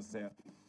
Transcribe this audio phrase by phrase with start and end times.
[0.00, 0.45] Certo.